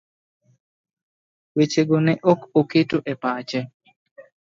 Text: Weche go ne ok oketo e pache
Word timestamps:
Weche 1.55 1.81
go 1.87 1.97
ne 2.05 2.13
ok 2.31 2.39
oketo 2.59 2.97
e 3.11 3.13
pache 3.21 3.59